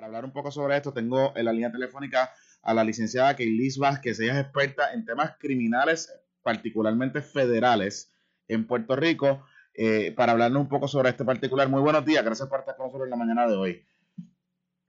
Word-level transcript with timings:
Para 0.00 0.06
hablar 0.06 0.24
un 0.24 0.32
poco 0.32 0.50
sobre 0.50 0.78
esto, 0.78 0.94
tengo 0.94 1.36
en 1.36 1.44
la 1.44 1.52
línea 1.52 1.70
telefónica 1.70 2.32
a 2.62 2.72
la 2.72 2.82
licenciada 2.84 3.36
Keilis 3.36 3.76
Vázquez. 3.76 4.18
Ella 4.18 4.32
es 4.32 4.40
experta 4.46 4.94
en 4.94 5.04
temas 5.04 5.36
criminales, 5.38 6.10
particularmente 6.42 7.20
federales, 7.20 8.10
en 8.48 8.66
Puerto 8.66 8.96
Rico. 8.96 9.44
Eh, 9.74 10.14
para 10.16 10.32
hablarnos 10.32 10.62
un 10.62 10.70
poco 10.70 10.88
sobre 10.88 11.10
este 11.10 11.22
particular. 11.22 11.68
Muy 11.68 11.82
buenos 11.82 12.02
días, 12.06 12.24
gracias 12.24 12.48
por 12.48 12.60
estar 12.60 12.76
con 12.76 12.86
nosotros 12.86 13.08
en 13.08 13.10
la 13.10 13.16
mañana 13.16 13.46
de 13.46 13.56
hoy. 13.56 13.86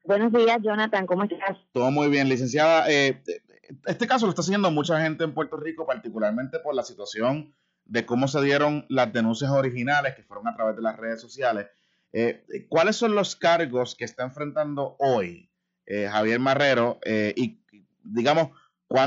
Buenos 0.05 0.31
días, 0.31 0.59
Jonathan, 0.61 1.05
¿cómo 1.05 1.25
estás? 1.25 1.57
Todo 1.73 1.91
muy 1.91 2.07
bien, 2.07 2.29
licenciada. 2.29 2.89
Eh, 2.89 3.21
este 3.87 4.07
caso 4.07 4.27
lo 4.27 4.29
está 4.29 4.43
siguiendo 4.43 4.71
mucha 4.71 5.01
gente 5.01 5.25
en 5.25 5.33
Puerto 5.33 5.57
Rico, 5.57 5.85
particularmente 5.85 6.59
por 6.59 6.73
la 6.73 6.83
situación 6.83 7.53
de 7.83 8.05
cómo 8.05 8.29
se 8.29 8.41
dieron 8.41 8.85
las 8.87 9.11
denuncias 9.11 9.51
originales 9.51 10.15
que 10.15 10.23
fueron 10.23 10.47
a 10.47 10.55
través 10.55 10.77
de 10.77 10.81
las 10.81 10.95
redes 10.95 11.19
sociales. 11.19 11.67
Eh, 12.13 12.43
¿Cuáles 12.69 12.95
son 12.95 13.15
los 13.15 13.35
cargos 13.35 13.95
que 13.95 14.05
está 14.05 14.23
enfrentando 14.23 14.95
hoy 14.99 15.49
Javier 15.87 16.39
Marrero? 16.39 16.99
y 17.05 17.61
digamos, 18.03 18.49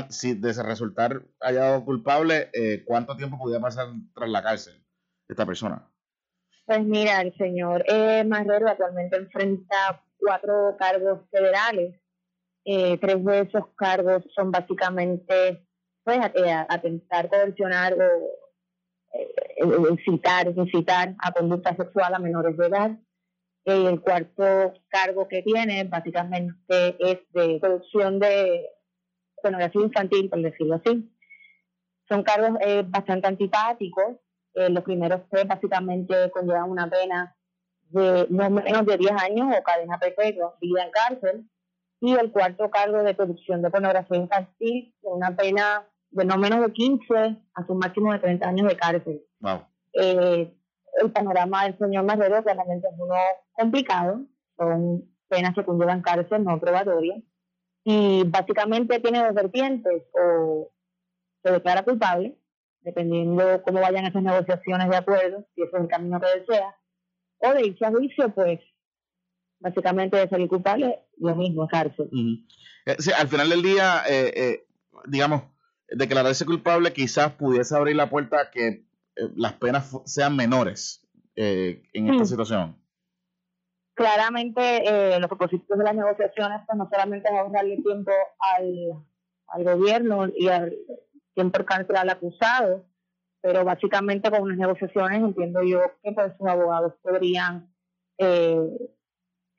si 0.09 0.35
de 0.35 0.53
resultar 0.53 1.23
hallado 1.39 1.83
culpable, 1.83 2.51
¿cuánto 2.85 3.17
tiempo 3.17 3.37
podría 3.39 3.59
pasar 3.59 3.87
tras 4.13 4.29
la 4.29 4.43
cárcel? 4.43 4.85
esta 5.27 5.45
persona? 5.45 5.87
Pues 6.65 6.83
mira, 6.83 7.21
el 7.21 7.35
señor 7.37 7.83
eh, 7.87 8.23
Marrero 8.23 8.67
actualmente 8.67 9.17
enfrenta 9.17 10.03
cuatro 10.17 10.75
cargos 10.79 11.21
federales. 11.29 11.99
Eh, 12.65 12.97
tres 12.97 13.23
de 13.23 13.41
esos 13.41 13.67
cargos 13.75 14.23
son 14.35 14.51
básicamente 14.51 15.67
pues 16.03 16.19
eh, 16.33 16.65
atentar, 16.67 17.29
coercionar 17.29 17.93
o 17.93 18.44
eh, 19.17 19.89
incitar, 19.91 20.47
incitar 20.47 21.15
a 21.19 21.31
conducta 21.31 21.75
sexual 21.75 22.13
a 22.13 22.19
menores 22.19 22.57
de 22.57 22.67
edad. 22.67 22.91
el 23.65 24.01
cuarto 24.01 24.73
cargo 24.89 25.27
que 25.27 25.41
tiene 25.41 25.83
básicamente 25.85 26.95
es 26.99 27.19
de 27.31 27.59
producción 27.59 28.19
de 28.19 28.69
pornografía 29.41 29.81
infantil, 29.81 30.29
por 30.29 30.41
decirlo 30.41 30.75
así. 30.75 31.11
Son 32.07 32.23
cargos 32.23 32.59
bastante 32.91 33.27
antipáticos 33.27 34.17
eh, 34.55 34.69
los 34.69 34.83
primeros 34.85 35.21
tres 35.29 35.45
básicamente 35.47 36.31
conllevan 36.31 36.71
una 36.71 36.89
pena 36.89 37.35
de 37.89 38.25
no 38.29 38.49
menos 38.49 38.85
de 38.85 38.97
10 38.97 39.11
años 39.11 39.53
o 39.55 39.63
cadena 39.63 39.99
perpetua, 39.99 40.55
vida 40.61 40.83
en 40.83 40.91
cárcel. 40.91 41.49
Y 41.99 42.13
el 42.13 42.31
cuarto 42.31 42.69
cargo 42.69 43.03
de 43.03 43.13
producción 43.13 43.61
de 43.61 43.69
pornografía 43.69 44.17
infantil, 44.17 44.95
una 45.01 45.35
pena 45.35 45.85
no 46.23 46.37
menos 46.37 46.61
de 46.61 46.71
15 46.71 47.13
a 47.53 47.65
su 47.67 47.75
máximo 47.75 48.13
de 48.13 48.19
30 48.19 48.47
años 48.47 48.67
de 48.69 48.77
cárcel. 48.77 49.21
Eh, 49.93 50.53
el 51.01 51.11
panorama 51.11 51.65
del 51.65 51.77
señor 51.77 52.05
Marrero 52.05 52.41
claramente 52.43 52.87
es 52.87 52.93
uno 52.97 53.15
complicado, 53.51 54.21
son 54.57 55.03
penas 55.27 55.53
que 55.53 55.65
conllevan 55.65 56.01
cárcel 56.01 56.43
no 56.43 56.59
probatoria 56.59 57.15
y 57.83 58.23
básicamente 58.23 58.99
tiene 58.99 59.23
dos 59.23 59.33
vertientes, 59.33 60.03
o 60.13 60.71
se 61.43 61.51
declara 61.51 61.83
culpable 61.83 62.37
dependiendo 62.81 63.63
cómo 63.63 63.81
vayan 63.81 64.05
esas 64.05 64.21
negociaciones 64.21 64.89
de 64.89 64.95
acuerdo, 64.95 65.43
si 65.55 65.63
ese 65.63 65.75
es 65.75 65.81
el 65.81 65.87
camino 65.87 66.21
que 66.21 66.39
desea, 66.39 66.75
o 67.39 67.53
de 67.53 67.65
irse 67.65 67.83
a 67.83 67.89
juicio, 67.89 68.33
pues 68.33 68.59
básicamente 69.59 70.17
de 70.17 70.29
salir 70.29 70.47
culpable, 70.47 70.99
lo 71.17 71.35
mismo, 71.35 71.67
cárcel. 71.67 72.07
Eh, 72.85 72.95
al 73.17 73.27
final 73.27 73.49
del 73.49 73.63
día, 73.63 74.03
eh, 74.07 74.67
digamos, 75.07 75.54
declararse 75.89 76.45
culpable 76.45 76.93
quizás 76.93 77.33
pudiese 77.33 77.75
abrir 77.75 77.95
la 77.95 78.09
puerta 78.09 78.41
a 78.41 78.51
que 78.51 78.85
las 79.35 79.53
penas 79.53 79.97
sean 80.05 80.35
menores 80.35 81.07
en 81.35 82.09
esta 82.09 82.25
situación. 82.25 82.77
Claramente, 83.93 85.19
los 85.19 85.27
propósitos 85.27 85.77
de 85.77 85.83
las 85.83 85.95
negociaciones, 85.95 86.61
pues 86.65 86.77
no 86.77 86.89
solamente 86.89 87.29
es 87.29 87.35
ahorrarle 87.39 87.77
tiempo 87.77 88.11
al, 88.39 89.05
al 89.47 89.63
gobierno 89.63 90.27
y 90.35 90.47
al 90.47 90.75
tiempo 91.35 91.63
cárcel 91.65 91.97
al 91.97 92.09
acusado, 92.09 92.85
pero 93.41 93.63
básicamente 93.63 94.31
con 94.31 94.41
unas 94.41 94.57
negociaciones 94.57 95.21
entiendo 95.21 95.61
yo 95.61 95.79
que 96.01 96.11
pues 96.13 96.33
sus 96.37 96.47
abogados 96.47 96.93
podrían 97.03 97.69
eh, 98.17 98.59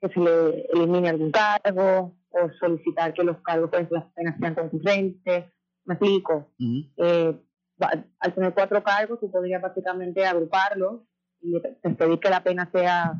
que 0.01 0.09
se 0.09 0.19
le 0.19 0.65
elimine 0.73 1.09
algún 1.09 1.31
cargo 1.31 2.13
o 2.29 2.51
solicitar 2.59 3.13
que 3.13 3.23
los 3.23 3.37
cargos 3.37 3.69
pues 3.69 3.89
las 3.89 4.05
penas 4.13 4.35
sean 4.39 4.55
concurrentes. 4.55 5.45
Me 5.87 5.93
explico. 5.93 6.51
Eh, 6.97 7.41
al 7.79 8.35
tener 8.35 8.53
cuatro 8.53 8.83
cargos, 8.83 9.19
tú 9.19 9.31
podrías 9.31 9.61
básicamente 9.61 10.25
agruparlos 10.25 11.01
y 11.41 11.57
pedir 11.95 12.19
que 12.19 12.29
la 12.29 12.43
pena 12.43 12.69
sea 12.71 13.13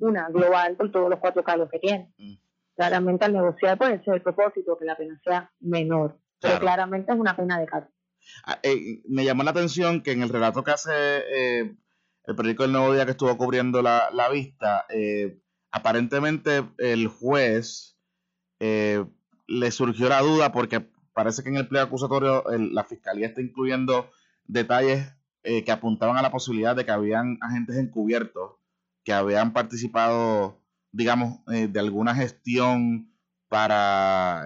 una 0.00 0.28
global 0.28 0.76
por 0.76 0.92
todos 0.92 1.10
los 1.10 1.18
cuatro 1.18 1.42
cargos 1.42 1.68
que 1.70 1.80
tiene. 1.80 2.12
Claramente 2.76 3.24
al 3.24 3.32
negociar 3.32 3.76
puede 3.76 4.02
ser 4.04 4.14
el 4.14 4.22
propósito 4.22 4.78
que 4.78 4.84
la 4.84 4.96
pena 4.96 5.20
sea 5.24 5.52
menor, 5.60 6.18
pero 6.40 6.60
claramente 6.60 7.12
es 7.12 7.18
una 7.18 7.36
pena 7.36 7.58
de 7.58 7.66
cárcel. 7.66 7.92
Ah, 8.46 8.58
eh, 8.62 9.02
me 9.08 9.24
llamó 9.24 9.42
la 9.42 9.50
atención 9.50 10.02
que 10.02 10.12
en 10.12 10.22
el 10.22 10.28
relato 10.28 10.62
que 10.62 10.70
hace 10.70 10.92
eh, 10.92 11.76
el 12.24 12.36
periódico 12.36 12.62
del 12.62 12.72
Nuevo 12.72 12.94
Día 12.94 13.04
que 13.04 13.12
estuvo 13.12 13.36
cubriendo 13.36 13.82
la, 13.82 14.28
vista, 14.32 14.86
eh, 14.88 15.38
aparentemente 15.70 16.64
el 16.78 17.08
juez 17.08 17.98
le 18.60 19.70
surgió 19.70 20.08
la 20.08 20.20
duda 20.20 20.52
porque 20.52 20.88
parece 21.14 21.42
que 21.42 21.48
en 21.48 21.56
el 21.56 21.68
pleno 21.68 21.86
acusatorio 21.86 22.44
la 22.58 22.84
fiscalía 22.84 23.28
está 23.28 23.40
incluyendo 23.40 24.10
detalles 24.44 25.12
que 25.42 25.72
apuntaban 25.72 26.16
a 26.16 26.22
la 26.22 26.30
posibilidad 26.30 26.74
de 26.74 26.84
que 26.84 26.90
habían 26.90 27.38
agentes 27.40 27.76
encubiertos 27.76 28.52
que 29.04 29.12
habían 29.12 29.52
participado, 29.52 30.62
digamos, 30.90 31.44
de 31.46 31.78
alguna 31.78 32.14
gestión 32.14 33.12
para 33.48 34.44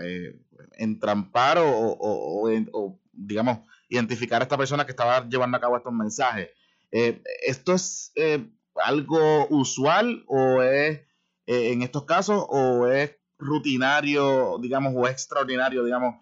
entrampar 0.77 1.59
o, 1.59 1.97
o, 2.01 3.01
digamos, 3.13 3.61
identificar 3.89 4.41
a 4.41 4.45
esta 4.45 4.57
persona 4.57 4.85
que 4.85 4.93
estaba 4.93 5.29
llevando 5.29 5.57
a 5.57 5.61
cabo 5.61 5.77
estos 5.77 5.93
mensajes. 5.93 6.51
Eh, 6.91 7.23
¿Esto 7.47 7.75
es 7.75 8.13
eh, 8.17 8.49
algo 8.75 9.47
usual 9.51 10.25
o 10.27 10.63
es 10.63 11.01
eh, 11.47 11.73
en 11.73 11.83
estos 11.83 12.05
casos 12.05 12.45
o 12.49 12.87
es 12.89 13.17
rutinario, 13.39 14.59
digamos, 14.61 14.93
o 14.97 15.07
extraordinario, 15.07 15.85
digamos, 15.85 16.17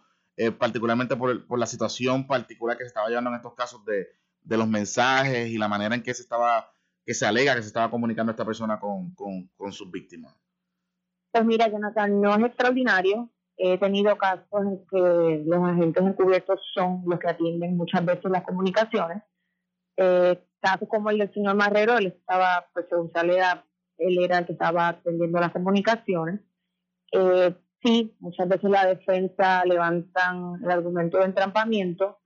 particularmente 0.59 1.17
por, 1.17 1.47
por, 1.47 1.59
la 1.59 1.67
situación 1.67 2.27
particular 2.27 2.77
que 2.77 2.85
se 2.85 2.89
estaba 2.89 3.09
llevando 3.09 3.31
en 3.31 3.37
estos 3.37 3.55
casos 3.55 3.85
de, 3.85 4.09
de, 4.43 4.57
los 4.57 4.69
mensajes 4.69 5.49
y 5.49 5.57
la 5.57 5.69
manera 5.69 5.95
en 5.95 6.03
que 6.03 6.13
se 6.13 6.23
estaba, 6.23 6.71
que 7.05 7.15
se 7.15 7.27
alega 7.27 7.55
que 7.55 7.63
se 7.63 7.69
estaba 7.69 7.91
comunicando 7.91 8.33
esta 8.33 8.45
persona 8.45 8.79
con, 8.79 9.15
con, 9.15 9.49
con 9.57 9.73
sus 9.73 9.91
víctimas? 9.91 10.35
Pues 11.33 11.45
mira, 11.45 11.69
Jonathan, 11.69 12.21
no 12.21 12.35
es 12.35 12.45
extraordinario. 12.45 13.31
He 13.59 13.79
tenido 13.79 14.17
casos 14.19 14.63
en 14.63 14.87
que 14.91 15.45
los 15.47 15.63
agentes 15.63 16.03
encubiertos 16.03 16.61
son 16.75 17.03
los 17.07 17.19
que 17.19 17.29
atienden 17.29 17.77
muchas 17.77 18.05
veces 18.05 18.31
las 18.31 18.43
comunicaciones. 18.43 19.23
Eh, 19.97 20.39
casos 20.61 20.89
como 20.89 21.11
el 21.11 21.19
del 21.19 21.33
señor 21.33 21.55
Marrero, 21.55 21.97
él 21.97 22.07
estaba, 22.07 22.67
pues 22.73 22.87
según 22.89 23.11
sale, 23.13 23.39
él 23.99 24.19
era 24.23 24.39
el 24.39 24.47
que 24.47 24.53
estaba 24.53 24.89
atendiendo 24.89 25.41
las 25.41 25.53
comunicaciones. 25.53 26.41
Eh, 27.13 27.55
sí, 27.87 28.17
muchas 28.21 28.49
veces 28.49 28.69
la 28.71 28.87
defensa 28.87 29.65
levantan 29.65 30.61
el 30.63 30.71
argumento 30.71 31.19
de 31.19 31.27
entrampamiento 31.27 32.19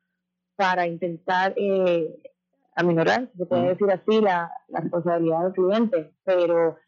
para 0.57 0.87
intentar 0.87 1.53
eh, 1.57 2.23
aminorar, 2.75 3.31
se 3.37 3.47
puede 3.47 3.69
decir 3.69 3.91
así, 3.91 4.21
la, 4.21 4.51
la 4.69 4.81
responsabilidad 4.81 5.45
del 5.45 5.53
cliente, 5.53 6.15
pero 6.25 6.79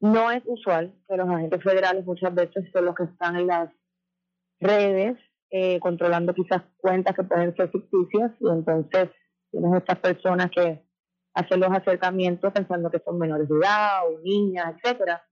no 0.00 0.30
es 0.30 0.42
usual 0.46 0.92
que 1.08 1.16
los 1.16 1.28
agentes 1.28 1.62
federales 1.62 2.04
muchas 2.04 2.34
veces 2.34 2.64
son 2.72 2.84
los 2.84 2.94
que 2.94 3.04
están 3.04 3.36
en 3.36 3.46
las 3.46 3.70
redes, 4.60 5.16
eh, 5.50 5.78
controlando 5.80 6.34
quizás 6.34 6.62
cuentas 6.78 7.14
que 7.14 7.22
pueden 7.22 7.54
ser 7.54 7.70
ficticias 7.70 8.32
y 8.40 8.48
entonces 8.48 9.10
tienes 9.50 9.74
estas 9.74 9.98
personas 10.00 10.50
que 10.50 10.82
hacen 11.34 11.60
los 11.60 11.70
acercamientos 11.70 12.52
pensando 12.52 12.90
que 12.90 12.98
son 13.04 13.18
menores 13.18 13.48
de 13.48 13.56
edad 13.56 14.08
o 14.08 14.18
niñas, 14.20 14.74
etcétera, 14.76 15.22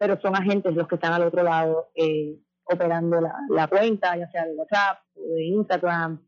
pero 0.00 0.18
son 0.22 0.34
agentes 0.34 0.74
los 0.74 0.88
que 0.88 0.94
están 0.94 1.12
al 1.12 1.24
otro 1.24 1.42
lado 1.42 1.90
eh, 1.94 2.40
operando 2.64 3.20
la, 3.20 3.34
la, 3.50 3.68
cuenta, 3.68 4.16
ya 4.16 4.30
sea 4.30 4.46
de 4.46 4.54
WhatsApp 4.54 5.04
o 5.14 5.34
de 5.34 5.44
Instagram 5.44 6.26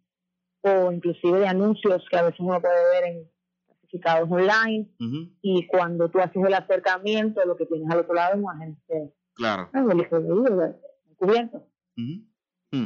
o 0.60 0.92
inclusive 0.92 1.38
de 1.38 1.48
anuncios 1.48 2.04
que 2.10 2.18
a 2.18 2.22
veces 2.22 2.38
uno 2.40 2.60
puede 2.60 2.84
ver 2.92 3.04
en 3.04 3.30
certificados 3.66 4.30
online 4.30 4.90
y 5.40 5.66
cuando 5.68 6.10
tú 6.10 6.18
haces 6.18 6.44
el 6.44 6.52
acercamiento 6.52 7.40
lo 7.46 7.56
que 7.56 7.64
tienes 7.64 7.90
al 7.90 8.00
otro 8.00 8.12
lado 8.12 8.34
es 8.34 8.42
un 8.42 8.50
agente 8.50 9.14
claro. 9.32 9.70
encubierto. 11.10 11.66
Mm. 11.96 12.84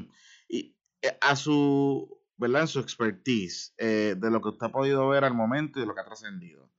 Y 0.49 0.77
eh, 1.03 1.19
a 1.21 1.35
su, 1.35 2.23
¿verdad? 2.37 2.63
En 2.63 2.69
su 2.69 2.79
expertise, 2.79 3.75
eh, 3.79 4.15
de 4.17 4.31
lo 4.31 4.41
que 4.41 4.51
usted 4.51 4.67
ha 4.67 4.73
podido 4.73 5.09
ver 5.09 5.25
al 5.25 5.35
momento 5.35 5.81
y 5.81 5.83
de 5.83 5.89
lo 5.89 5.97
que 5.97 6.01
ha 6.03 6.07
trascendido. 6.07 6.71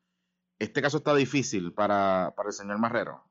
¿Este 0.59 0.81
caso 0.81 0.97
está 0.97 1.13
difícil 1.13 1.73
para, 1.73 2.33
para 2.37 2.47
el 2.49 2.53
señor 2.53 2.79
Marrero? 2.79 3.27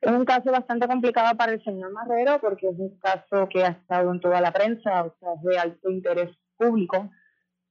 Es 0.00 0.10
un 0.10 0.24
caso 0.24 0.50
bastante 0.50 0.88
complicado 0.88 1.36
para 1.36 1.52
el 1.52 1.62
señor 1.62 1.92
Marrero 1.92 2.40
porque 2.40 2.68
es 2.68 2.78
un 2.78 2.98
caso 2.98 3.48
que 3.50 3.64
ha 3.64 3.68
estado 3.68 4.10
en 4.10 4.20
toda 4.20 4.40
la 4.40 4.50
prensa, 4.50 5.04
o 5.04 5.14
sea, 5.20 5.34
es 5.34 5.42
de 5.42 5.58
alto 5.58 5.90
interés 5.90 6.30
público, 6.56 7.10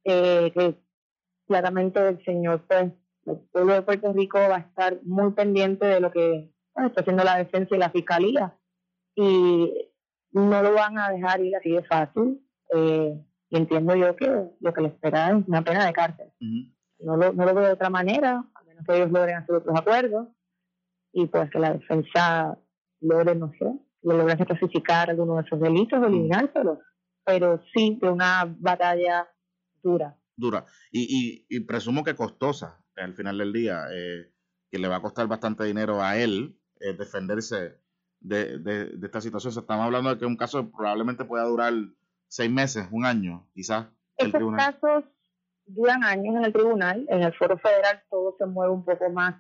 eh, 0.03 0.51
que 0.53 0.75
claramente 1.47 2.07
el 2.07 2.23
señor, 2.23 2.65
pues, 2.67 2.91
el 3.25 3.37
pueblo 3.51 3.73
de 3.73 3.81
Puerto 3.81 4.13
Rico 4.13 4.37
va 4.37 4.57
a 4.57 4.59
estar 4.59 4.99
muy 5.03 5.31
pendiente 5.33 5.85
de 5.85 5.99
lo 5.99 6.11
que 6.11 6.53
está 6.75 7.01
haciendo 7.01 7.23
la 7.23 7.37
defensa 7.37 7.75
y 7.75 7.79
la 7.79 7.89
fiscalía. 7.89 8.55
Y 9.15 9.91
no 10.31 10.61
lo 10.61 10.73
van 10.73 10.99
a 10.99 11.09
dejar 11.09 11.41
ir 11.41 11.55
así 11.55 11.71
de 11.71 11.83
fácil. 11.83 12.45
Eh, 12.75 13.19
y 13.49 13.57
entiendo 13.57 13.95
yo 13.95 14.15
que 14.15 14.51
lo 14.59 14.73
que 14.73 14.81
le 14.81 14.89
espera 14.89 15.29
es 15.29 15.47
una 15.47 15.63
pena 15.63 15.85
de 15.85 15.93
cárcel. 15.93 16.31
no, 16.99 17.17
lo, 17.17 17.33
no 17.33 17.45
lo 17.45 17.55
veo 17.55 17.65
de 17.65 17.73
otra 17.73 17.89
manera, 17.89 18.43
a 18.53 18.63
menos 18.63 18.85
que 18.85 18.95
ellos 18.95 19.11
logren 19.11 19.37
hacer 19.37 19.55
otros 19.55 19.75
acuerdos 19.75 20.27
y 21.11 21.27
pues 21.27 21.49
que 21.51 21.59
la 21.59 21.73
defensa 21.73 22.57
logre, 23.01 23.35
no 23.35 23.51
sé, 23.57 23.65
lo 24.03 24.17
logren 24.17 24.37
clasificar 24.37 25.09
algunos 25.09 25.37
de 25.37 25.47
esos 25.47 25.59
delitos 25.59 25.99
o 25.99 26.05
eliminárselos. 26.05 26.79
Pero 27.25 27.61
sí 27.73 27.99
de 28.01 28.09
una 28.09 28.45
batalla 28.59 29.27
dura. 29.83 30.17
Dura. 30.35 30.65
Y, 30.91 31.45
y, 31.49 31.59
presumo 31.61 32.03
que 32.03 32.15
costosa 32.15 32.83
al 32.95 33.13
final 33.13 33.37
del 33.37 33.53
día, 33.53 33.85
eh, 33.91 34.31
que 34.71 34.79
le 34.79 34.87
va 34.87 34.97
a 34.97 35.01
costar 35.01 35.27
bastante 35.27 35.63
dinero 35.65 36.01
a 36.01 36.17
él 36.17 36.57
eh, 36.79 36.93
defenderse 36.93 37.77
de, 38.19 38.57
de, 38.59 38.97
esta 39.03 39.21
situación. 39.21 39.53
estamos 39.57 39.85
hablando 39.85 40.09
de 40.09 40.17
que 40.17 40.25
un 40.25 40.37
caso 40.37 40.69
probablemente 40.71 41.25
pueda 41.25 41.43
durar 41.45 41.73
seis 42.27 42.49
meses, 42.49 42.87
un 42.91 43.05
año, 43.05 43.47
quizás. 43.53 43.87
Estos 44.17 44.55
casos 44.55 45.03
duran 45.65 46.03
años 46.03 46.35
en 46.35 46.45
el 46.45 46.53
tribunal. 46.53 47.05
En 47.09 47.23
el 47.23 47.33
foro 47.33 47.57
federal 47.57 48.01
todo 48.09 48.35
se 48.37 48.45
mueve 48.45 48.73
un 48.73 48.83
poco 48.83 49.09
más 49.09 49.35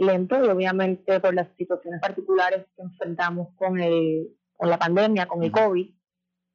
lento 0.00 0.42
y 0.42 0.48
obviamente 0.48 1.20
por 1.20 1.34
las 1.34 1.48
situaciones 1.56 2.00
particulares 2.00 2.66
que 2.74 2.82
enfrentamos 2.82 3.54
con, 3.56 3.78
el, 3.78 4.28
con 4.56 4.70
la 4.70 4.78
pandemia, 4.78 5.26
con 5.26 5.42
el 5.42 5.52
COVID, 5.52 5.94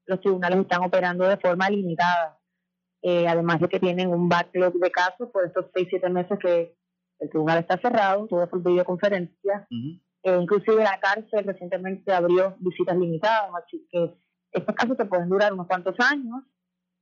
los 0.08 0.22
tribunales 0.22 0.60
están 0.60 0.84
operando 0.84 1.28
de 1.28 1.38
forma 1.38 1.70
limitada. 1.70 2.40
Eh, 3.02 3.28
además 3.28 3.60
de 3.60 3.70
que 3.70 3.80
tienen 3.80 4.10
un 4.10 4.28
backlog 4.28 4.74
de 4.74 4.90
casos 4.90 5.30
por 5.32 5.46
estos 5.46 5.68
seis, 5.74 5.88
siete 5.90 6.10
meses 6.10 6.40
que 6.40 6.76
el 7.20 7.30
tribunal 7.30 7.60
está 7.60 7.78
cerrado, 7.78 8.28
todo 8.28 8.50
por 8.50 8.64
videoconferencia. 8.64 9.68
Eh, 9.70 10.38
inclusive 10.42 10.84
la 10.84 11.00
cárcel 11.00 11.46
recientemente 11.46 12.12
abrió 12.12 12.56
visitas 12.60 12.98
limitadas, 12.98 13.52
así 13.64 13.88
que 13.92 14.16
estos 14.52 14.76
casos 14.76 14.98
se 14.98 15.06
pueden 15.06 15.30
durar 15.30 15.54
unos 15.54 15.68
cuantos 15.68 15.96
años, 16.00 16.44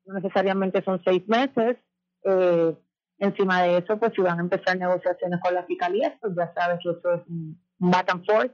no 0.06 0.14
necesariamente 0.16 0.84
son 0.84 1.02
seis 1.06 1.26
meses. 1.28 1.78
Eh, 2.26 2.76
encima 3.18 3.64
de 3.64 3.78
eso, 3.78 3.98
pues 3.98 4.14
si 4.16 4.22
van 4.22 4.40
a 4.40 4.44
empezar 4.44 4.78
negociaciones 4.78 5.40
con 5.42 5.54
la 5.54 5.64
fiscalía, 5.64 6.18
pues 6.22 6.34
ya 6.36 6.54
sabes 6.54 6.80
que 6.84 6.90
eso 6.90 7.14
es 7.14 7.22
un 7.28 7.60
back 7.80 8.12
and 8.12 8.26
forth 8.26 8.54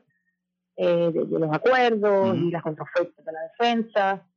eh, 0.78 1.12
de, 1.14 1.40
los 1.40 1.52
acuerdos 1.54 2.38
y 2.38 2.52
las 2.52 2.64
contraofertas 2.64 3.26
de 3.26 3.32
la 3.32 3.42
defensa, 3.42 4.28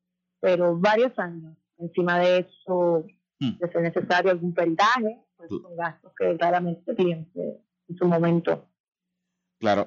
pero 0.41 0.79
varios 0.79 1.17
años. 1.19 1.57
Encima 1.79 2.19
de 2.21 2.39
eso, 2.39 3.05
de 3.41 3.73
ser 3.73 3.83
necesario 3.83 4.31
algún 4.31 4.55
peritaje, 4.55 5.19
pues 5.37 5.51
son 5.51 5.77
gastos 5.77 6.13
que 6.17 6.37
claramente 6.37 6.95
cliente 6.95 7.61
en 7.89 7.97
su 7.97 8.07
momento 8.07 8.69
Claro, 9.63 9.87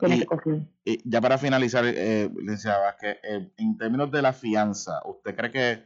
y, 0.85 1.01
ya 1.03 1.19
para 1.19 1.37
finalizar, 1.37 1.83
eh, 1.85 2.31
licenciada 2.33 2.79
Vázquez, 2.79 3.17
eh, 3.23 3.51
en 3.57 3.77
términos 3.77 4.09
de 4.09 4.21
la 4.21 4.31
fianza, 4.31 5.01
¿usted 5.03 5.35
cree 5.35 5.51
que 5.51 5.83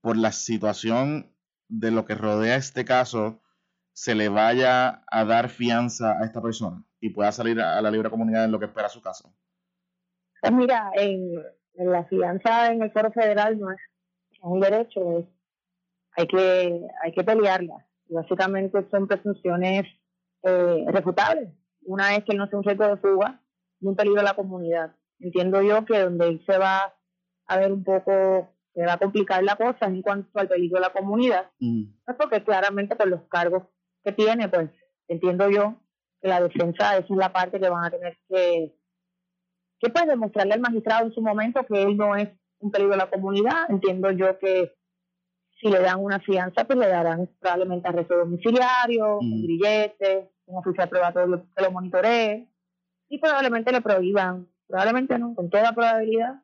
por 0.00 0.16
la 0.16 0.32
situación 0.32 1.30
de 1.68 1.90
lo 1.90 2.06
que 2.06 2.14
rodea 2.14 2.56
este 2.56 2.86
caso, 2.86 3.42
se 3.98 4.14
le 4.14 4.28
vaya 4.28 5.02
a 5.10 5.24
dar 5.24 5.48
fianza 5.48 6.20
a 6.20 6.24
esta 6.24 6.40
persona 6.40 6.84
y 7.00 7.10
pueda 7.10 7.32
salir 7.32 7.60
a, 7.60 7.82
la 7.82 7.90
libre 7.90 8.10
comunidad 8.10 8.44
en 8.44 8.52
lo 8.52 8.60
que 8.60 8.66
espera 8.66 8.88
su 8.88 9.02
caso? 9.02 9.34
Pues 10.40 10.52
mira, 10.52 10.92
en, 10.94 11.34
la 11.74 12.04
fianza 12.04 12.70
en 12.70 12.80
el 12.80 12.92
foro 12.92 13.10
federal 13.10 13.58
no 13.58 13.72
es, 13.72 13.80
un 14.40 14.60
derecho, 14.60 15.28
hay 16.12 16.28
que 16.28 16.80
hay 17.02 17.12
que 17.12 17.24
pelearla. 17.24 17.88
Básicamente 18.08 18.86
son 18.88 19.08
presunciones 19.08 19.84
eh, 20.44 20.84
refutables 20.86 21.48
una 21.82 22.10
vez 22.10 22.22
que 22.22 22.32
él 22.32 22.38
no 22.38 22.46
sea 22.46 22.58
un 22.60 22.64
riesgo 22.64 22.86
de 22.86 22.96
fuga 22.98 23.42
y 23.80 23.86
un 23.88 23.96
peligro 23.96 24.20
a 24.20 24.24
la 24.24 24.36
comunidad. 24.36 24.94
Entiendo 25.18 25.60
yo 25.60 25.84
que 25.84 25.98
donde 25.98 26.28
él 26.28 26.44
se 26.46 26.56
va 26.56 26.94
a 27.46 27.58
ver 27.58 27.72
un 27.72 27.82
poco, 27.82 28.48
se 28.74 28.86
va 28.86 28.92
a 28.92 28.98
complicar 28.98 29.42
la 29.42 29.56
cosa 29.56 29.86
en 29.86 30.02
cuanto 30.02 30.38
al 30.38 30.46
peligro 30.46 30.76
de 30.76 30.86
la 30.86 30.92
comunidad, 30.92 31.50
mm. 31.58 31.82
es 32.06 32.16
porque 32.16 32.44
claramente 32.44 32.94
por 32.94 33.08
los 33.08 33.22
cargos 33.28 33.64
que 34.04 34.12
tiene, 34.12 34.48
pues 34.48 34.70
entiendo 35.08 35.50
yo 35.50 35.76
que 36.20 36.28
la 36.28 36.40
defensa, 36.40 36.96
esa 36.96 36.98
es 36.98 37.10
la 37.10 37.32
parte 37.32 37.60
que 37.60 37.68
van 37.68 37.84
a 37.84 37.90
tener 37.90 38.18
que, 38.28 38.74
que 39.80 39.90
pues 39.90 40.06
demostrarle 40.06 40.54
al 40.54 40.60
magistrado 40.60 41.06
en 41.06 41.12
su 41.12 41.20
momento 41.20 41.64
que 41.66 41.82
él 41.82 41.96
no 41.96 42.16
es 42.16 42.28
un 42.60 42.70
peligro 42.70 42.94
a 42.94 42.98
la 42.98 43.10
comunidad. 43.10 43.70
Entiendo 43.70 44.10
yo 44.10 44.38
que 44.38 44.72
si 45.60 45.68
le 45.68 45.80
dan 45.80 46.02
una 46.02 46.20
fianza, 46.20 46.64
pues 46.64 46.78
le 46.78 46.88
darán 46.88 47.28
probablemente 47.40 47.88
arresto 47.88 48.16
domiciliario, 48.16 49.18
un 49.18 49.40
mm. 49.40 49.42
grillete, 49.42 50.30
un 50.46 50.58
oficial 50.58 50.88
probatorio 50.88 51.46
que 51.54 51.62
lo 51.62 51.70
monitoree 51.70 52.48
y 53.08 53.18
probablemente 53.18 53.72
le 53.72 53.80
prohíban, 53.80 54.48
probablemente 54.66 55.18
no, 55.18 55.34
con 55.34 55.50
toda 55.50 55.72
probabilidad, 55.72 56.42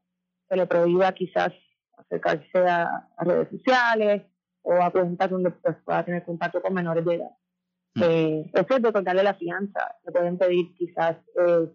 se 0.49 0.57
le 0.57 0.67
prohíba 0.67 1.13
quizás 1.13 1.53
acercarse 1.97 2.59
a, 2.59 3.09
redes 3.19 3.49
sociales 3.51 4.23
o 4.63 4.73
a 4.75 4.91
cuentas 4.91 5.31
donde 5.31 5.51
pues, 5.51 5.77
pueda 5.85 6.05
tener 6.05 6.25
contacto 6.25 6.61
con 6.61 6.75
menores 6.75 7.05
de 7.05 7.15
edad. 7.17 7.31
Mm. 7.95 8.03
Eh, 8.03 8.51
es 8.53 8.83
de 8.83 8.93
contarle 8.93 9.23
la 9.23 9.35
fianza. 9.35 9.97
Le 10.05 10.13
pueden 10.13 10.39
pedir 10.39 10.75
quizás 10.75 11.17
eh, 11.37 11.69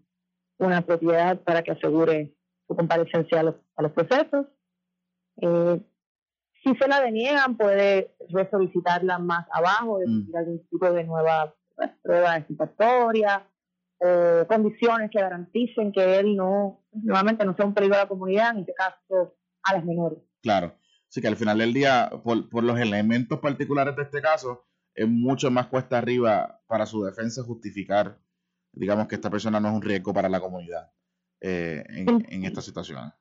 una 0.58 0.82
propiedad 0.82 1.40
para 1.42 1.64
que 1.64 1.72
asegure 1.72 2.36
su 2.68 2.76
comparecencia 2.76 3.40
a 3.40 3.44
los, 3.44 3.56
a 3.76 3.84
los 3.84 3.92
procesos. 3.94 4.48
Eh, 5.42 5.82
si 6.64 6.76
se 6.76 6.88
la 6.88 7.02
deniegan, 7.02 7.56
puede 7.56 8.16
resolicitarla 8.30 9.18
más 9.18 9.48
abajo, 9.52 10.00
decir 10.00 10.30
mm. 10.30 10.36
algún 10.36 10.68
tipo 10.68 10.92
de 10.92 11.04
nueva 11.06 11.56
pruebas 12.04 12.44
pruebas 12.76 13.44
o 14.02 14.48
condiciones 14.48 15.10
que 15.12 15.20
garanticen 15.20 15.94
que 15.94 16.20
él 16.20 16.36
no, 16.36 16.82
nuevamente 16.92 17.46
no 17.46 17.56
sea 17.56 17.66
un 17.66 17.74
peligro 17.74 17.96
a 17.96 18.04
la 18.04 18.08
comunidad, 18.08 18.52
en 18.52 18.60
este 18.60 18.74
caso 18.74 19.36
a 19.64 19.74
las 19.74 19.86
menores. 19.86 20.20
Claro, 20.42 20.76
así 21.08 21.22
que 21.22 21.28
al 21.28 21.38
final 21.38 21.58
del 21.58 21.74
día, 21.74 22.10
por, 22.24 22.50
por 22.50 22.64
los 22.64 22.80
elementos 22.80 23.40
particulares 23.40 23.96
de 23.96 24.04
este 24.04 24.22
caso, 24.22 24.69
es 24.94 25.08
mucho 25.08 25.52
más 25.52 25.68
cuesta 25.68 25.98
arriba 25.98 26.62
para 26.68 26.86
su 26.86 27.04
defensa 27.04 27.44
justificar, 27.44 28.20
digamos, 28.74 29.08
que 29.08 29.16
esta 29.16 29.30
persona 29.30 29.60
no 29.60 29.70
es 29.70 29.76
un 29.76 29.82
riesgo 29.82 30.14
para 30.14 30.30
la 30.30 30.40
comunidad 30.40 30.92
eh, 31.42 31.84
en, 31.90 32.26
en 32.30 32.46
esta 32.46 32.62
situación. 32.62 33.12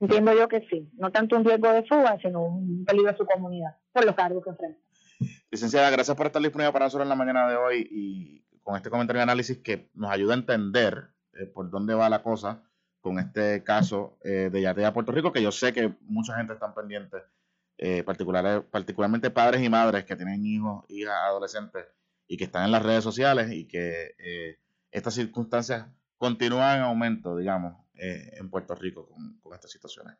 Entiendo 0.00 0.34
yo 0.34 0.48
que 0.48 0.66
sí, 0.68 0.90
no 0.94 1.12
tanto 1.12 1.36
un 1.36 1.44
riesgo 1.44 1.72
de 1.72 1.84
fuga, 1.84 2.18
sino 2.20 2.44
un 2.44 2.84
peligro 2.84 3.10
a 3.10 3.16
su 3.16 3.24
comunidad, 3.24 3.76
por 3.92 4.04
los 4.04 4.16
cargos 4.16 4.42
que 4.42 4.50
enfrenta. 4.50 4.80
Licenciada, 5.50 5.90
gracias 5.90 6.16
por 6.16 6.26
estar 6.26 6.42
disponible 6.42 6.72
para 6.72 6.86
nosotros 6.86 7.04
en 7.04 7.10
la 7.10 7.14
mañana 7.14 7.48
de 7.48 7.56
hoy 7.56 7.88
y 7.90 8.44
con 8.62 8.76
este 8.76 8.90
comentario 8.90 9.20
de 9.20 9.24
análisis 9.24 9.58
que 9.58 9.90
nos 9.94 10.10
ayuda 10.10 10.34
a 10.34 10.38
entender 10.38 11.08
eh, 11.34 11.46
por 11.46 11.70
dónde 11.70 11.94
va 11.94 12.08
la 12.08 12.22
cosa 12.22 12.62
con 13.00 13.18
este 13.18 13.62
caso 13.64 14.18
eh, 14.24 14.48
de 14.52 14.62
Yatea 14.62 14.92
Puerto 14.92 15.12
Rico, 15.12 15.32
que 15.32 15.42
yo 15.42 15.52
sé 15.52 15.72
que 15.72 15.92
mucha 16.02 16.36
gente 16.36 16.52
está 16.52 16.74
pendiente, 16.74 17.18
eh, 17.84 18.04
particularmente 18.04 19.30
padres 19.30 19.62
y 19.62 19.68
madres 19.68 20.04
que 20.04 20.14
tienen 20.14 20.44
hijos, 20.46 20.84
hijas, 20.88 21.16
adolescentes 21.26 21.86
y 22.28 22.36
que 22.36 22.44
están 22.44 22.64
en 22.64 22.72
las 22.72 22.82
redes 22.82 23.02
sociales 23.02 23.50
y 23.50 23.66
que 23.66 24.14
eh, 24.18 24.58
estas 24.90 25.14
circunstancias 25.14 25.86
continúan 26.16 26.78
en 26.78 26.82
aumento, 26.84 27.36
digamos, 27.36 27.74
en 27.94 28.50
Puerto 28.50 28.74
Rico 28.74 29.08
con, 29.08 29.38
con 29.40 29.54
estas 29.54 29.70
situaciones. 29.70 30.16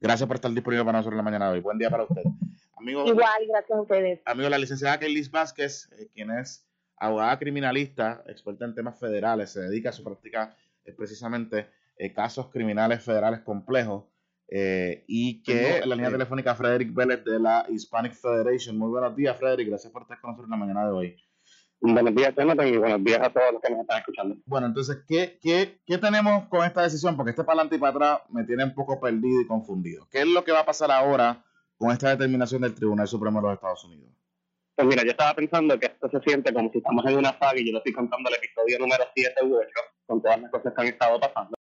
Gracias 0.00 0.26
por 0.26 0.36
estar 0.36 0.50
disponible 0.50 0.84
para 0.84 0.98
nosotros 0.98 1.14
en 1.14 1.18
la 1.18 1.22
mañana 1.22 1.46
de 1.46 1.52
hoy. 1.54 1.60
Buen 1.60 1.78
día 1.78 1.90
para 1.90 2.04
usted. 2.04 2.22
Igual, 2.88 3.46
gracias 3.48 3.78
a 3.78 3.82
ustedes. 3.82 4.20
Amigo, 4.24 4.48
la 4.48 4.58
licenciada 4.58 4.98
Kelis 4.98 5.30
Vázquez, 5.30 5.90
eh, 5.92 6.08
quien 6.14 6.30
es 6.30 6.66
abogada 6.96 7.38
criminalista, 7.38 8.22
experta 8.26 8.64
en 8.64 8.74
temas 8.74 8.98
federales, 8.98 9.50
se 9.50 9.60
dedica 9.60 9.90
a 9.90 9.92
su 9.92 10.02
práctica 10.02 10.56
eh, 10.84 10.92
precisamente 10.92 11.68
eh, 11.96 12.12
casos 12.12 12.50
criminales 12.50 13.02
federales 13.02 13.40
complejos. 13.40 14.04
Y 14.50 15.42
que 15.42 15.78
en 15.78 15.88
la 15.88 15.94
línea 15.94 16.10
telefónica 16.10 16.54
Frederick 16.54 16.92
Vélez 16.92 17.24
de 17.24 17.38
la 17.38 17.66
Hispanic 17.68 18.14
Federation. 18.14 18.76
Muy 18.76 18.90
buenos 18.90 19.14
días, 19.16 19.36
Frederick. 19.38 19.68
Gracias 19.68 19.92
por 19.92 20.02
estar 20.02 20.20
con 20.20 20.30
nosotros 20.30 20.46
en 20.46 20.50
la 20.50 20.56
mañana 20.56 20.86
de 20.86 20.92
hoy. 20.92 21.16
Buenos 21.82 22.14
días, 22.14 22.34
Jonathan, 22.36 22.68
y 22.68 22.76
buenos 22.76 23.02
días 23.02 23.22
a 23.22 23.30
todos 23.30 23.54
los 23.54 23.62
que 23.62 23.70
nos 23.70 23.80
están 23.80 24.00
escuchando. 24.00 24.36
Bueno, 24.44 24.66
entonces, 24.66 24.98
¿qué, 25.08 25.38
qué, 25.40 25.80
qué 25.86 25.96
tenemos 25.96 26.46
con 26.48 26.62
esta 26.66 26.82
decisión? 26.82 27.16
Porque 27.16 27.30
este 27.30 27.42
para 27.42 27.60
adelante 27.60 27.76
y 27.76 27.78
para 27.78 27.92
atrás 27.92 28.20
me 28.28 28.44
tiene 28.44 28.64
un 28.64 28.74
poco 28.74 29.00
perdido 29.00 29.40
y 29.40 29.46
confundido. 29.46 30.06
¿Qué 30.10 30.20
es 30.20 30.26
lo 30.26 30.44
que 30.44 30.52
va 30.52 30.60
a 30.60 30.66
pasar 30.66 30.90
ahora 30.90 31.42
con 31.78 31.90
esta 31.90 32.10
determinación 32.10 32.60
del 32.60 32.74
Tribunal 32.74 33.08
Supremo 33.08 33.40
de 33.40 33.46
los 33.46 33.54
Estados 33.54 33.82
Unidos? 33.84 34.10
Pues 34.76 34.88
mira, 34.88 35.04
yo 35.04 35.12
estaba 35.12 35.34
pensando 35.34 35.78
que 35.78 35.86
esto 35.86 36.10
se 36.10 36.20
siente 36.20 36.52
como 36.52 36.70
si 36.70 36.78
estamos 36.78 37.04
en 37.06 37.16
una 37.16 37.38
saga 37.38 37.58
y 37.58 37.66
yo 37.66 37.72
lo 37.72 37.78
estoy 37.78 37.94
contando 37.94 38.28
el 38.28 38.36
episodio 38.36 38.78
número 38.78 39.04
7 39.14 39.34
u 39.44 39.56
8 39.56 39.68
con 40.06 40.22
todas 40.22 40.38
las 40.38 40.50
cosas 40.50 40.74
que 40.74 40.82
han 40.82 40.88
estado 40.88 41.18
pasando. 41.18 41.56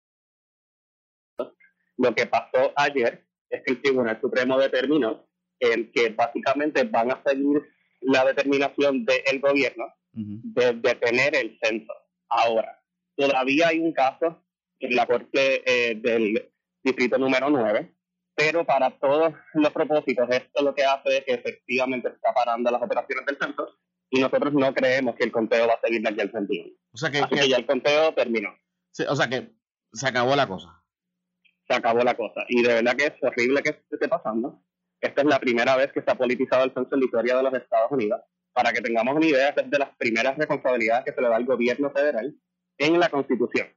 Lo 1.96 2.14
que 2.14 2.26
pasó 2.26 2.72
ayer 2.76 3.26
es 3.50 3.62
que 3.62 3.72
el 3.72 3.82
Tribunal 3.82 4.18
Supremo 4.20 4.58
determinó 4.58 5.26
que 5.58 6.10
básicamente 6.10 6.84
van 6.84 7.10
a 7.10 7.22
seguir 7.24 7.62
la 8.02 8.24
determinación 8.24 9.04
del 9.04 9.40
gobierno 9.40 9.86
de 10.12 10.72
detener 10.74 11.34
el 11.34 11.58
censo. 11.62 11.92
Ahora, 12.28 12.82
todavía 13.16 13.68
hay 13.68 13.80
un 13.80 13.92
caso 13.92 14.44
en 14.78 14.94
la 14.94 15.06
Corte 15.06 15.62
eh, 15.64 15.94
del 15.94 16.52
Distrito 16.82 17.16
número 17.16 17.48
9 17.48 17.94
pero 18.34 18.64
para 18.64 18.90
todos 18.98 19.32
los 19.54 19.72
propósitos 19.72 20.28
esto 20.30 20.62
lo 20.62 20.74
que 20.74 20.84
hace 20.84 21.18
es 21.18 21.24
que 21.24 21.34
efectivamente 21.34 22.08
está 22.08 22.32
parando 22.34 22.70
las 22.70 22.82
operaciones 22.82 23.26
del 23.26 23.38
censo 23.38 23.78
y 24.10 24.20
nosotros 24.20 24.52
no 24.54 24.72
creemos 24.74 25.14
que 25.16 25.24
el 25.24 25.32
conteo 25.32 25.66
va 25.66 25.74
a 25.74 25.80
seguir 25.80 26.02
de 26.02 26.08
aquí 26.08 26.20
al 26.20 26.28
21. 26.28 26.70
O 26.92 26.96
sea 26.96 27.10
que, 27.10 27.18
Así 27.18 27.34
que, 27.34 27.48
ya 27.48 27.56
el 27.56 27.66
conteo 27.66 28.12
terminó. 28.14 28.50
O 29.08 29.16
sea 29.16 29.28
que 29.28 29.54
se 29.92 30.08
acabó 30.08 30.36
la 30.36 30.46
cosa. 30.46 30.83
Se 31.68 31.74
acabó 31.74 32.02
la 32.02 32.14
cosa. 32.14 32.44
Y 32.48 32.62
de 32.62 32.74
verdad 32.74 32.96
que 32.96 33.06
es 33.06 33.14
horrible 33.22 33.62
que 33.62 33.70
esté 33.90 34.08
pasando. 34.08 34.62
Esta 35.00 35.22
es 35.22 35.26
la 35.26 35.38
primera 35.38 35.76
vez 35.76 35.92
que 35.92 36.02
se 36.02 36.10
ha 36.10 36.14
politizado 36.14 36.64
el 36.64 36.72
censo 36.72 36.90
en 36.94 37.00
la 37.00 37.06
historia 37.06 37.36
de 37.36 37.42
los 37.42 37.54
Estados 37.54 37.90
Unidos. 37.90 38.20
Para 38.52 38.72
que 38.72 38.80
tengamos 38.80 39.16
una 39.16 39.26
idea, 39.26 39.50
es 39.50 39.70
de 39.70 39.78
las 39.78 39.90
primeras 39.96 40.36
responsabilidades 40.36 41.04
que 41.04 41.12
se 41.12 41.20
le 41.20 41.28
da 41.28 41.36
al 41.36 41.44
gobierno 41.44 41.90
federal 41.90 42.34
en 42.78 43.00
la 43.00 43.08
Constitución. 43.08 43.68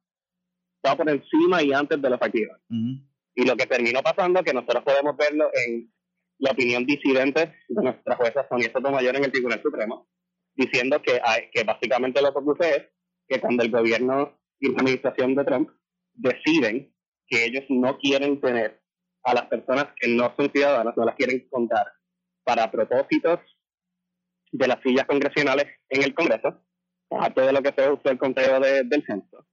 Está 0.81 0.95
por 0.95 1.09
encima 1.09 1.63
y 1.63 1.73
antes 1.73 2.01
de 2.01 2.09
los 2.09 2.19
partidos. 2.19 2.57
Y 2.69 3.45
lo 3.45 3.55
que 3.55 3.65
terminó 3.65 4.01
pasando, 4.01 4.43
que 4.43 4.53
nosotros 4.53 4.83
podemos 4.83 5.17
verlo 5.17 5.49
en 5.53 5.91
la 6.39 6.51
opinión 6.51 6.85
disidente 6.85 7.53
de 7.67 7.83
nuestra 7.83 8.15
jueza 8.15 8.47
Sonia 8.47 8.71
Sotomayor 8.71 9.15
en 9.15 9.25
el 9.25 9.31
Tribunal 9.31 9.61
Supremo, 9.61 10.07
diciendo 10.55 11.01
que, 11.01 11.19
que 11.51 11.63
básicamente 11.63 12.21
lo 12.21 12.31
que 12.31 12.39
ocurre 12.39 12.69
es 12.69 12.83
que 13.27 13.41
cuando 13.41 13.63
el 13.63 13.71
gobierno 13.71 14.39
y 14.59 14.71
la 14.71 14.77
administración 14.77 15.35
de 15.35 15.45
Trump 15.45 15.69
deciden 16.13 16.93
que 17.27 17.45
ellos 17.45 17.65
no 17.69 17.97
quieren 17.97 18.39
tener 18.39 18.81
a 19.23 19.33
las 19.33 19.47
personas 19.47 19.87
que 19.99 20.07
no 20.07 20.33
son 20.37 20.49
ciudadanas, 20.51 20.95
no 20.95 21.05
las 21.05 21.15
quieren 21.15 21.47
contar 21.49 21.91
para 22.43 22.71
propósitos 22.71 23.39
de 24.51 24.67
las 24.67 24.81
sillas 24.81 25.05
congresionales 25.05 25.67
en 25.89 26.03
el 26.03 26.13
Congreso, 26.13 26.63
a 27.11 27.33
todo 27.33 27.51
lo 27.51 27.61
que 27.61 27.73
se 27.77 27.91
usa 27.91 28.11
el 28.11 28.17
conteo 28.17 28.59
del 28.59 29.05
censo. 29.05 29.45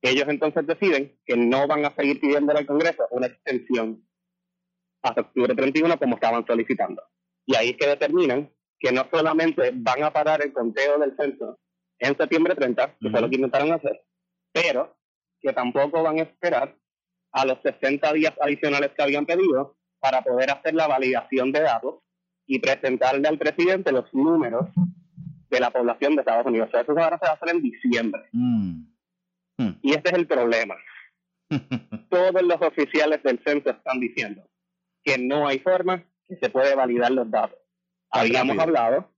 Ellos 0.00 0.26
entonces 0.28 0.66
deciden 0.66 1.18
que 1.24 1.36
no 1.36 1.66
van 1.66 1.84
a 1.84 1.94
seguir 1.94 2.20
pidiendo 2.20 2.56
al 2.56 2.66
Congreso 2.66 3.06
una 3.10 3.26
extensión 3.26 4.06
hasta 5.02 5.22
octubre 5.22 5.54
31 5.54 5.98
como 5.98 6.14
estaban 6.14 6.46
solicitando. 6.46 7.02
Y 7.46 7.56
ahí 7.56 7.70
es 7.70 7.76
que 7.76 7.88
determinan 7.88 8.52
que 8.78 8.92
no 8.92 9.06
solamente 9.12 9.70
van 9.74 10.02
a 10.02 10.12
parar 10.12 10.42
el 10.42 10.52
conteo 10.52 10.98
del 10.98 11.16
censo 11.16 11.58
en 11.98 12.16
septiembre 12.16 12.54
30, 12.54 12.96
que 13.00 13.10
fue 13.10 13.20
lo 13.20 13.28
que 13.28 13.36
intentaron 13.36 13.72
hacer, 13.72 14.04
pero 14.52 14.96
que 15.40 15.52
tampoco 15.52 16.02
van 16.02 16.18
a 16.18 16.22
esperar 16.22 16.76
a 17.32 17.46
los 17.46 17.58
60 17.62 18.12
días 18.12 18.34
adicionales 18.40 18.92
que 18.96 19.02
habían 19.02 19.26
pedido 19.26 19.76
para 20.00 20.22
poder 20.22 20.50
hacer 20.50 20.74
la 20.74 20.86
validación 20.86 21.52
de 21.52 21.60
datos 21.60 22.00
y 22.46 22.58
presentarle 22.58 23.28
al 23.28 23.38
presidente 23.38 23.92
los 23.92 24.12
números 24.12 24.68
de 25.48 25.60
la 25.60 25.70
población 25.70 26.14
de 26.14 26.22
Estados 26.22 26.46
Unidos. 26.46 26.68
eso 26.72 26.92
ahora 26.92 27.18
se 27.18 27.26
va 27.26 27.32
a 27.32 27.34
hacer 27.34 27.50
en 27.50 27.62
diciembre. 27.62 28.22
Mm. 28.32 28.84
Mm. 29.58 29.78
Y 29.82 29.92
este 29.92 30.10
es 30.10 30.14
el 30.14 30.26
problema. 30.26 30.76
Todos 32.10 32.42
los 32.42 32.60
oficiales 32.60 33.22
del 33.22 33.40
censo 33.44 33.70
están 33.70 34.00
diciendo 34.00 34.42
que 35.04 35.18
no 35.18 35.46
hay 35.46 35.58
forma 35.58 36.04
que 36.26 36.36
se 36.36 36.50
puede 36.50 36.74
validar 36.74 37.12
los 37.12 37.30
datos. 37.30 37.58
Habíamos 38.10 38.58
hablado 38.58 39.10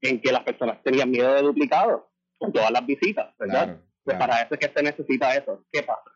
en 0.00 0.20
que 0.20 0.32
las 0.32 0.42
personas 0.42 0.82
tenían 0.82 1.10
miedo 1.10 1.34
de 1.34 1.42
duplicado 1.42 2.10
con 2.38 2.52
todas 2.52 2.70
las 2.70 2.86
visitas, 2.86 3.36
¿verdad? 3.38 3.80
Pues 4.02 4.16
para 4.16 4.42
eso 4.42 4.54
es 4.54 4.60
que 4.60 4.72
se 4.74 4.82
necesita 4.82 5.34
eso. 5.34 5.64
¿Qué 5.70 5.82
pasa? 5.82 6.10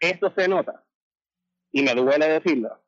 Esto 0.00 0.32
se 0.36 0.48
nota, 0.48 0.82
y 1.72 1.82
me 1.82 1.94
duele 1.94 2.26
decirlo, 2.26 2.82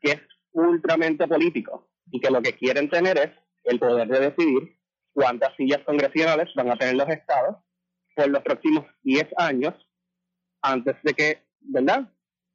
que 0.00 0.12
es 0.12 0.20
ultramente 0.52 1.26
político 1.26 1.90
y 2.10 2.20
que 2.20 2.30
lo 2.30 2.40
que 2.40 2.54
quieren 2.54 2.88
tener 2.88 3.18
es 3.18 3.30
el 3.64 3.78
poder 3.78 4.08
de 4.08 4.30
decidir 4.30 4.78
cuántas 5.12 5.54
sillas 5.56 5.82
congresionales 5.84 6.48
van 6.54 6.70
a 6.70 6.76
tener 6.76 6.94
los 6.94 7.08
estados 7.08 7.56
por 8.14 8.28
los 8.28 8.42
próximos 8.42 8.86
10 9.02 9.26
años 9.38 9.74
antes 10.62 10.96
de 11.02 11.14
que, 11.14 11.42
¿verdad? 11.60 12.12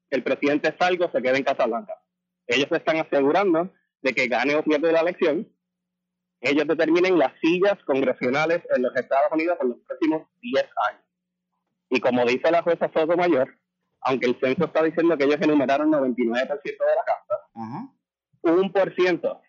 El 0.09 0.23
presidente 0.23 0.75
salga 0.79 1.05
o 1.07 1.11
se 1.11 1.21
quede 1.21 1.37
en 1.37 1.43
Casa 1.43 1.65
Blanca. 1.65 1.93
Ellos 2.47 2.71
están 2.71 2.97
asegurando 2.97 3.71
de 4.01 4.13
que 4.13 4.27
gane 4.27 4.55
o 4.55 4.63
pierde 4.63 4.91
la 4.91 5.01
elección. 5.01 5.47
Ellos 6.39 6.67
determinen 6.67 7.19
las 7.19 7.33
sillas 7.39 7.77
congresionales 7.85 8.61
en 8.75 8.81
los 8.81 8.95
Estados 8.95 9.31
Unidos 9.31 9.57
por 9.57 9.67
los 9.67 9.77
próximos 9.87 10.27
10 10.41 10.63
años. 10.89 11.03
Y 11.89 11.99
como 11.99 12.25
dice 12.25 12.49
la 12.51 12.63
jueza 12.63 12.89
Mayor, 13.17 13.60
aunque 14.01 14.27
el 14.27 14.39
censo 14.39 14.65
está 14.65 14.83
diciendo 14.83 15.17
que 15.17 15.25
ellos 15.25 15.41
enumeraron 15.41 15.91
99% 15.91 16.63
de 16.63 16.95
la 16.95 17.03
casa, 17.05 17.93
un 18.43 18.71
por 18.71 18.93
ciento 18.95 19.41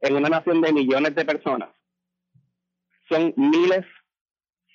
en 0.00 0.16
una 0.16 0.28
nación 0.28 0.60
de 0.60 0.72
millones 0.72 1.14
de 1.14 1.24
personas 1.24 1.70
son 3.08 3.34
miles, 3.36 3.84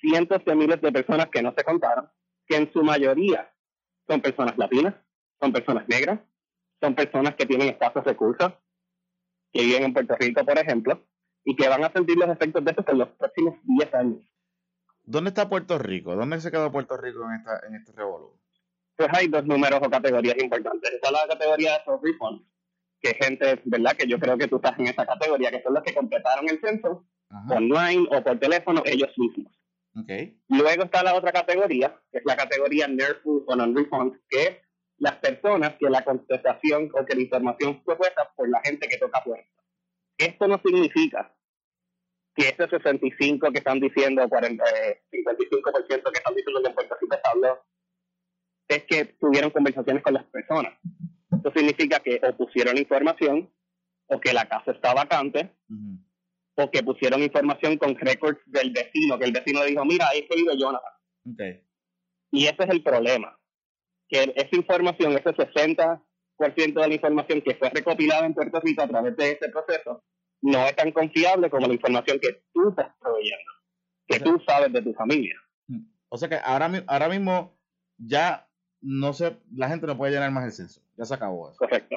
cientos 0.00 0.44
de 0.44 0.54
miles 0.54 0.80
de 0.80 0.92
personas 0.92 1.28
que 1.30 1.42
no 1.42 1.52
se 1.56 1.64
contaron, 1.64 2.08
que 2.46 2.56
en 2.56 2.72
su 2.72 2.82
mayoría 2.82 3.52
son 4.06 4.20
personas 4.20 4.56
latinas, 4.56 4.94
son 5.40 5.52
personas 5.52 5.86
negras, 5.88 6.20
son 6.80 6.94
personas 6.94 7.34
que 7.34 7.46
tienen 7.46 7.68
escasos 7.68 8.04
recursos, 8.04 8.52
que 9.52 9.62
viven 9.62 9.84
en 9.84 9.92
Puerto 9.92 10.14
Rico, 10.16 10.44
por 10.44 10.58
ejemplo, 10.58 11.02
y 11.44 11.56
que 11.56 11.68
van 11.68 11.84
a 11.84 11.92
sentir 11.92 12.16
los 12.16 12.28
efectos 12.28 12.64
de 12.64 12.70
esto 12.70 12.84
en 12.92 12.98
los 12.98 13.08
próximos 13.10 13.56
10 13.64 13.94
años. 13.94 14.18
¿Dónde 15.04 15.30
está 15.30 15.48
Puerto 15.48 15.78
Rico? 15.78 16.14
¿Dónde 16.14 16.40
se 16.40 16.50
quedó 16.50 16.70
Puerto 16.70 16.96
Rico 16.96 17.24
en, 17.24 17.36
esta, 17.36 17.66
en 17.66 17.74
este 17.76 17.92
revolución? 17.92 18.38
Pues 18.98 19.10
hay 19.12 19.28
dos 19.28 19.46
números 19.46 19.78
o 19.80 19.88
categorías 19.88 20.34
importantes. 20.42 20.92
Está 20.92 21.12
la 21.12 21.24
categoría 21.28 21.78
de 21.78 21.84
soft 21.84 22.02
refunds, 22.02 22.42
que 23.00 23.14
gente, 23.14 23.62
¿verdad? 23.64 23.96
Que 23.96 24.08
yo 24.08 24.18
creo 24.18 24.36
que 24.36 24.48
tú 24.48 24.56
estás 24.56 24.76
en 24.76 24.88
esa 24.88 25.06
categoría, 25.06 25.52
que 25.52 25.62
son 25.62 25.74
los 25.74 25.84
que 25.84 25.94
completaron 25.94 26.48
el 26.48 26.60
censo 26.60 27.06
online 27.48 28.08
o 28.10 28.24
por 28.24 28.40
teléfono 28.40 28.82
ellos 28.84 29.16
mismos. 29.16 29.52
Okay. 30.02 30.40
Luego 30.48 30.82
está 30.82 31.04
la 31.04 31.14
otra 31.14 31.30
categoría, 31.30 31.96
que 32.10 32.18
es 32.18 32.24
la 32.24 32.36
categoría 32.36 32.88
NERFU 32.88 33.44
o 33.46 33.54
non-refund, 33.54 34.18
que 34.28 34.42
es 34.42 34.56
las 34.98 35.14
personas 35.18 35.76
que 35.78 35.88
la 35.88 36.02
contestación 36.02 36.90
o 36.92 37.04
que 37.04 37.14
la 37.14 37.22
información 37.22 37.80
fue 37.84 37.96
puesta 37.96 38.32
por 38.34 38.48
la 38.48 38.60
gente 38.62 38.88
que 38.88 38.98
toca 38.98 39.22
puerta. 39.22 39.48
Esto 40.18 40.48
no 40.48 40.60
significa 40.64 41.32
que 42.34 42.48
ese 42.48 42.68
65 42.68 43.52
que 43.52 43.58
están 43.58 43.78
diciendo, 43.78 44.28
40, 44.28 44.64
55% 44.64 44.68
eh, 44.74 45.02
que 45.08 46.18
están 46.18 46.34
diciendo 46.34 46.62
que 46.62 46.68
en 46.68 46.74
Puerto 46.74 46.96
Rico 47.00 47.14
se 47.14 47.30
habló, 47.30 47.64
es 48.68 48.84
que 48.84 49.04
tuvieron 49.18 49.50
conversaciones 49.50 50.02
con 50.02 50.14
las 50.14 50.24
personas. 50.24 50.74
Eso 51.32 51.52
significa 51.54 52.00
que 52.00 52.20
o 52.22 52.36
pusieron 52.36 52.76
información, 52.76 53.50
o 54.06 54.20
que 54.20 54.32
la 54.32 54.46
casa 54.48 54.72
está 54.72 54.94
vacante, 54.94 55.54
o 56.54 56.70
que 56.70 56.82
pusieron 56.82 57.22
información 57.22 57.76
con 57.78 57.96
records 57.96 58.40
del 58.46 58.70
vecino, 58.72 59.18
que 59.18 59.24
el 59.24 59.32
vecino 59.32 59.64
dijo, 59.64 59.84
mira, 59.84 60.08
ahí 60.08 60.26
vive 60.34 60.58
Jonathan. 60.58 60.92
Okay. 61.32 61.62
Y 62.30 62.44
ese 62.44 62.64
es 62.64 62.70
el 62.70 62.82
problema, 62.82 63.38
que 64.08 64.32
esa 64.34 64.56
información, 64.56 65.12
ese 65.12 65.30
60% 65.30 66.00
de 66.38 66.88
la 66.88 66.94
información 66.94 67.40
que 67.42 67.54
fue 67.54 67.70
recopilada 67.70 68.26
en 68.26 68.34
Puerto 68.34 68.60
Rico 68.60 68.82
a 68.82 68.88
través 68.88 69.16
de 69.16 69.32
ese 69.32 69.48
proceso, 69.50 70.04
no 70.40 70.66
es 70.66 70.76
tan 70.76 70.92
confiable 70.92 71.50
como 71.50 71.66
la 71.66 71.74
información 71.74 72.18
que 72.20 72.42
tú 72.52 72.70
estás 72.70 72.94
proveyendo, 73.00 73.52
que 74.06 74.20
tú 74.20 74.40
sabes 74.46 74.72
de 74.72 74.82
tu 74.82 74.92
familia. 74.94 75.34
Mm. 75.66 75.84
O 76.08 76.16
sea 76.16 76.28
que 76.28 76.36
ahora, 76.42 76.70
ahora 76.86 77.08
mismo 77.08 77.58
ya 77.98 78.47
no 78.80 79.12
sé, 79.12 79.36
la 79.54 79.68
gente 79.68 79.86
no 79.86 79.96
puede 79.96 80.12
llenar 80.12 80.30
más 80.30 80.44
el 80.44 80.52
censo. 80.52 80.80
Ya 80.96 81.04
se 81.04 81.14
acabó 81.14 81.50
eso. 81.50 81.58
Correcto. 81.58 81.96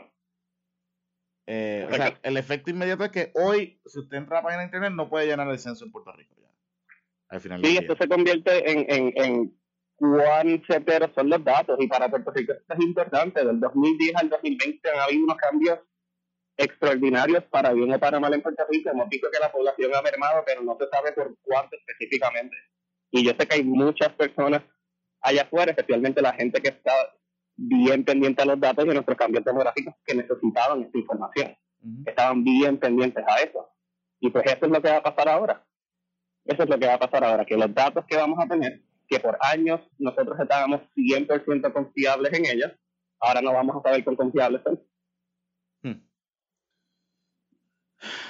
Eh, 1.48 1.88
o 1.90 1.94
sea, 1.94 2.18
el 2.24 2.38
efecto 2.38 2.70
inmediato 2.70 3.04
es 3.04 3.12
que 3.12 3.32
hoy, 3.36 3.80
si 3.86 4.00
usted 4.00 4.18
entra 4.18 4.38
a 4.38 4.40
la 4.40 4.44
página 4.44 4.62
de 4.62 4.68
internet, 4.68 4.94
no 4.94 5.10
puede 5.10 5.28
llenar 5.28 5.50
el 5.50 5.60
censo 5.60 5.86
en 5.86 5.92
Puerto 5.92 6.12
Rico. 6.14 6.36
Ya. 6.40 6.48
Al 7.30 7.42
final 7.42 7.62
sí, 7.64 7.78
esto 7.78 7.96
se 7.96 8.08
convierte 8.08 8.72
en, 8.72 8.86
en, 8.90 9.14
en 9.16 9.58
cuán 9.96 10.64
certeros 10.66 11.12
son 11.14 11.30
los 11.30 11.44
datos. 11.44 11.78
Y 11.80 11.88
para 11.88 12.10
Puerto 12.10 12.32
Rico 12.32 12.54
esto 12.54 12.74
es 12.74 12.80
importante. 12.80 13.46
Del 13.46 13.60
2010 13.60 14.16
al 14.16 14.30
2020 14.30 14.90
han 14.90 15.00
habido 15.00 15.24
unos 15.24 15.38
cambios 15.38 15.80
extraordinarios 16.58 17.44
para 17.46 17.74
bien 17.74 17.94
o 17.94 18.00
para 18.00 18.20
mal 18.20 18.34
en 18.34 18.42
Puerto 18.42 18.64
Rico. 18.70 18.90
Hemos 18.90 19.10
visto 19.10 19.30
que 19.32 19.40
la 19.40 19.52
población 19.52 19.94
ha 19.96 20.02
mermado, 20.02 20.44
pero 20.46 20.62
no 20.62 20.78
se 20.80 20.88
sabe 20.88 21.12
por 21.14 21.36
cuánto 21.42 21.76
específicamente. 21.76 22.56
Y 23.12 23.26
yo 23.26 23.34
sé 23.38 23.48
que 23.48 23.56
hay 23.56 23.64
muchas 23.64 24.14
personas 24.14 24.64
allá 25.22 25.44
afuera, 25.44 25.72
especialmente 25.72 26.22
la 26.22 26.34
gente 26.34 26.62
que 26.62 26.70
está 26.70 26.94
bien 27.56 28.04
pendiente 28.04 28.42
a 28.42 28.46
los 28.46 28.60
datos 28.60 28.86
de 28.86 28.94
nuestros 28.94 29.18
cambios 29.18 29.44
demográficos 29.44 29.94
que 30.06 30.16
necesitaban 30.16 30.82
esta 30.82 30.98
información. 30.98 31.58
Estaban 32.06 32.44
bien 32.44 32.78
pendientes 32.78 33.24
a 33.28 33.42
eso. 33.42 33.70
Y 34.20 34.30
pues 34.30 34.46
eso 34.46 34.66
es 34.66 34.72
lo 34.72 34.82
que 34.82 34.90
va 34.90 34.98
a 34.98 35.04
pasar 35.04 35.30
ahora. 35.30 35.66
Eso 36.46 36.64
es 36.64 36.70
lo 36.70 36.80
que 36.80 36.88
va 36.88 36.96
a 36.96 37.00
pasar 37.00 37.24
ahora, 37.24 37.46
que 37.46 37.56
los 37.56 37.74
datos 37.74 38.06
que 38.08 38.18
vamos 38.18 38.40
a 38.40 38.48
tener, 38.48 38.82
que 39.08 39.20
por 39.20 39.38
años 39.42 39.80
nosotros 40.00 40.40
estábamos 40.40 40.82
100% 40.96 41.72
confiables 41.72 42.34
en 42.34 42.46
ellos, 42.46 42.72
ahora 43.20 43.42
no 43.42 43.54
vamos 43.54 43.76
a 43.78 43.82
saber 43.82 44.04
con 44.04 44.16
confiables 44.16 44.62
son. 44.64 44.82
Hmm. 45.84 46.02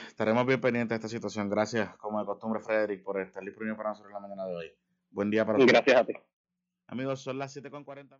Estaremos 0.07 0.45
bien 0.45 0.59
pendientes 0.59 0.89
de 0.89 0.95
esta 0.95 1.07
situación. 1.07 1.49
Gracias, 1.49 1.95
como 1.97 2.19
de 2.19 2.25
costumbre, 2.25 2.59
Frederick, 2.59 3.03
por 3.03 3.19
estar 3.21 3.43
disponible 3.43 3.77
para 3.77 3.89
nosotros 3.89 4.09
en 4.09 4.21
la 4.21 4.27
mañana 4.27 4.45
de 4.45 4.55
hoy. 4.55 4.71
Buen 5.09 5.29
día 5.29 5.45
para 5.45 5.57
todos. 5.57 5.71
Gracias 5.71 6.01
a 6.01 6.05
ti. 6.05 6.13
Amigos, 6.91 7.21
son 7.21 7.37
las 7.39 7.55
7.40. 7.55 8.19